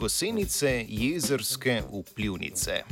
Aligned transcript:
gosenice 0.00 0.84
jezerske 0.88 1.82
vplivnice. 1.92 2.82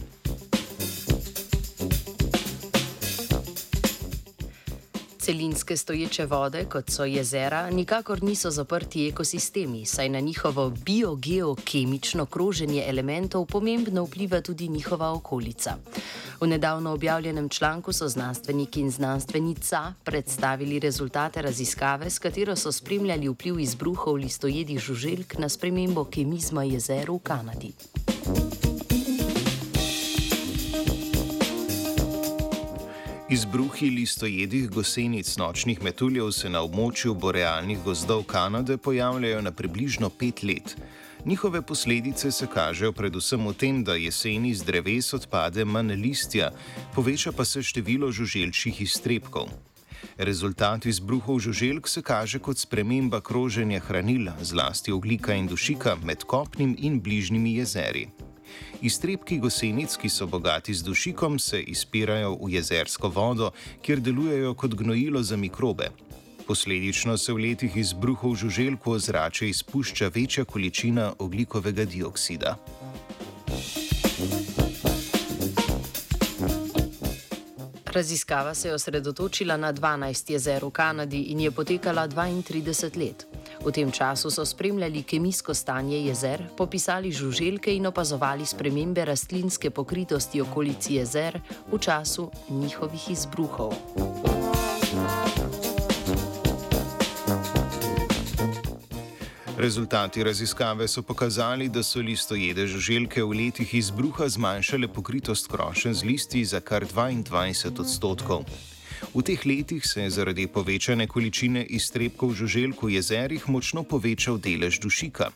Celinske 5.19 5.77
stoječe 5.77 6.27
vode, 6.27 6.65
kot 6.65 6.91
so 6.91 7.05
jezera, 7.05 7.71
nikakor 7.71 8.23
niso 8.23 8.51
zaprti 8.51 9.09
ekosistemi, 9.09 9.87
saj 9.87 10.09
na 10.09 10.21
njihovo 10.21 10.71
biogeokemično 10.71 12.27
kroženje 12.27 12.85
elementov 12.87 13.47
pomembno 13.47 14.05
vpliva 14.05 14.41
tudi 14.41 14.69
njihova 14.69 15.13
okolica. 15.13 15.77
V 16.41 16.47
nedavno 16.47 16.93
objavljenem 16.93 17.49
članku 17.49 17.93
so 17.93 18.09
znanstveniki 18.09 18.81
in 18.81 18.91
znanstvenica 18.91 19.95
predstavili 20.05 20.79
rezultate 20.79 21.43
raziskave, 21.43 22.11
s 22.11 22.19
katero 22.19 22.57
so 22.57 22.73
spremljali 22.73 23.29
vpliv 23.29 23.61
izbruhov 23.61 24.15
listojedih 24.15 24.79
žuželk 24.79 25.39
na 25.39 25.49
spremembo 25.49 26.05
kemizma 26.05 26.63
jezer 26.65 27.11
v 27.11 27.19
Kanadi. 27.19 27.73
Izbruhi 33.31 33.91
listojedih 33.91 34.71
gosenic 34.71 35.37
nočnih 35.37 35.83
metuljev 35.83 36.31
se 36.31 36.49
na 36.49 36.63
območju 36.63 37.15
borealnih 37.15 37.83
gozdov 37.85 38.23
Kanade 38.23 38.77
pojavljajo 38.77 39.43
na 39.43 39.51
približno 39.51 40.11
pet 40.11 40.43
let. 40.43 40.77
Njihove 41.25 41.63
posledice 41.63 42.31
se 42.33 42.47
kažejo 42.47 42.93
predvsem 42.93 43.47
v 43.49 43.55
tem, 43.55 43.85
da 43.85 43.95
jeseni 43.95 44.55
z 44.55 44.65
dreves 44.65 45.13
odpade 45.15 45.65
manj 45.65 45.93
listja, 45.99 46.51
poveča 46.95 47.33
pa 47.33 47.45
se 47.45 47.63
število 47.63 48.13
žuželčjih 48.13 48.81
iztrebkov. 48.83 49.51
Rezultat 50.19 50.87
izbruhov 50.87 51.41
žuželk 51.41 51.89
se 51.89 52.03
kaže 52.03 52.39
kot 52.39 52.59
sprememba 52.59 53.21
kroženja 53.21 53.81
hranil, 53.81 54.31
zlasti 54.43 54.93
oglika 54.93 55.35
in 55.35 55.47
dušika 55.47 55.97
med 56.05 56.25
kopnim 56.25 56.77
in 56.79 57.01
bližnjimi 57.01 57.55
jezeri. 57.55 58.09
Iztrebki 58.81 59.39
gosenic, 59.39 59.97
ki 59.97 60.09
so 60.09 60.27
bogati 60.27 60.75
z 60.75 60.83
dušikom, 60.83 61.39
se 61.39 61.61
izpirajo 61.61 62.37
v 62.39 62.53
jezersko 62.55 63.09
vodo, 63.09 63.51
kjer 63.83 64.01
delujejo 64.01 64.55
kot 64.55 64.75
gnojilo 64.75 65.23
za 65.23 65.37
mikrobe. 65.37 65.91
Posledično 66.49 67.19
se 67.19 67.33
v 67.33 67.37
letih 67.37 67.77
izbruhov 67.77 68.35
žuželku 68.35 68.93
ozračje 68.93 69.49
izpušča 69.49 70.09
večja 70.15 70.45
količina 70.45 71.13
oglikovega 71.19 71.85
dioksida. 71.85 72.57
Raziskava 77.93 78.55
se 78.55 78.69
je 78.69 78.75
osredotočila 78.75 79.57
na 79.57 79.73
12 79.73 80.33
jezer 80.33 80.65
v 80.65 80.71
Kanadi 80.71 81.21
in 81.23 81.41
je 81.41 81.51
potekala 81.51 82.09
32 82.09 82.97
let. 82.97 83.27
V 83.65 83.73
tem 83.73 83.91
času 83.91 84.31
so 84.31 84.45
spremljali 84.45 85.03
kemijsko 85.03 85.55
stanje 85.55 86.01
jezer, 86.01 86.43
popisali 86.57 87.13
žuželke 87.13 87.77
in 87.77 87.87
opazovali 87.87 88.47
spremembe 88.47 89.05
rastlinske 89.05 89.71
pokritosti 89.71 90.41
okolici 90.41 90.95
jezer 90.95 91.41
v 91.73 91.79
času 91.79 92.31
njihovih 92.49 93.11
izbruhov. 93.11 94.38
Rezultati 99.59 100.23
raziskave 100.23 100.89
so 100.89 101.03
pokazali, 101.03 101.69
da 101.69 101.83
so 101.83 101.99
listojede 101.99 102.67
žuželke 102.67 103.23
v 103.23 103.35
letih 103.35 103.75
izbruha 103.75 104.29
zmanjšale 104.29 104.89
pokritost 104.89 105.51
krošen 105.51 105.95
z 105.95 106.05
listi 106.05 106.45
za 106.45 106.61
kar 106.61 106.87
22 106.87 107.81
odstotkov. 107.81 108.45
V 109.15 109.23
teh 109.23 109.47
letih 109.47 109.87
se 109.87 110.03
je 110.03 110.11
zaradi 110.11 110.47
povečane 110.47 111.07
količine 111.07 111.65
iztrebkov 111.65 112.35
žuželk 112.39 112.83
v 112.83 112.95
jezerih 112.95 113.49
močno 113.49 113.83
povečal 113.83 114.39
delež 114.39 114.79
dušika. 114.79 115.31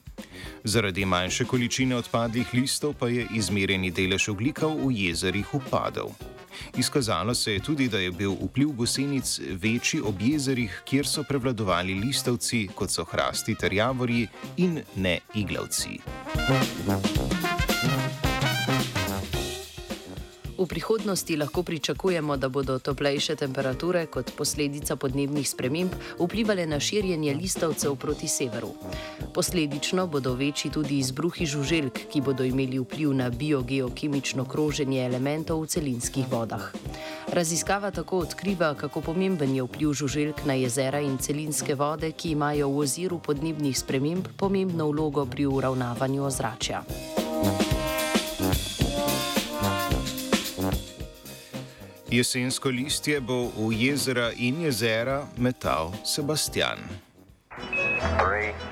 Zaradi 0.64 1.04
manjše 1.04 1.44
količine 1.44 1.96
odpadlih 1.96 2.54
listov 2.54 2.94
pa 2.94 3.08
je 3.08 3.26
izmerjeni 3.34 3.90
delež 3.90 4.28
oglikov 4.28 4.86
v 4.86 4.92
jezerih 5.02 5.54
upadal. 5.54 6.14
Izkazalo 6.76 7.34
se 7.34 7.52
je 7.52 7.60
tudi, 7.60 7.88
da 7.88 7.98
je 7.98 8.10
bil 8.10 8.32
vpliv 8.32 8.68
gosenic 8.68 9.40
večji 9.62 10.00
ob 10.00 10.20
jezerih, 10.20 10.82
kjer 10.84 11.06
so 11.06 11.24
prevladovali 11.28 11.94
listovci, 11.94 12.68
kot 12.74 12.90
so 12.90 13.04
hrasti 13.04 13.54
ter 13.54 13.72
javorji 13.72 14.28
in 14.56 14.80
ne 14.96 15.18
iglavci. 15.34 15.98
V 20.62 20.66
prihodnosti 20.66 21.36
lahko 21.36 21.62
pričakujemo, 21.62 22.36
da 22.36 22.48
bodo 22.48 22.78
toplejše 22.78 23.34
temperature 23.36 24.06
kot 24.06 24.30
posledica 24.36 24.96
podnebnih 24.96 25.48
sprememb 25.48 25.90
vplivali 26.18 26.66
na 26.66 26.78
širjenje 26.80 27.34
listovcev 27.34 27.96
proti 27.96 28.28
severu. 28.28 28.70
Posledično 29.34 30.06
bodo 30.06 30.34
večji 30.34 30.70
tudi 30.70 30.98
izbruhi 30.98 31.46
žuželk, 31.46 31.98
ki 32.12 32.20
bodo 32.20 32.44
imeli 32.44 32.78
vpliv 32.78 33.10
na 33.14 33.30
biogeokemično 33.30 34.44
kroženje 34.44 35.02
elementov 35.06 35.64
v 35.64 35.66
celinskih 35.66 36.30
vodah. 36.30 36.70
Raziskava 37.32 37.90
tako 37.90 38.18
odkriva, 38.18 38.74
kako 38.74 39.00
pomemben 39.00 39.56
je 39.56 39.66
vpliv 39.66 39.92
žuželk 39.92 40.44
na 40.46 40.54
jezera 40.54 41.00
in 41.00 41.18
celinske 41.18 41.74
vode, 41.74 42.12
ki 42.12 42.36
imajo 42.38 42.68
v 42.68 42.78
oziru 42.86 43.18
podnebnih 43.18 43.78
sprememb 43.78 44.30
pomembno 44.36 44.86
vlogo 44.94 45.26
pri 45.26 45.46
uravnavanju 45.46 46.24
ozračja. 46.24 46.84
Jesensko 52.12 52.68
listje 52.68 53.20
bo 53.24 53.48
v 53.56 53.72
jezera 53.72 54.28
in 54.36 54.60
jezera 54.60 55.24
metal 55.40 55.96
Sebastian. 56.04 56.84
Three. 58.20 58.71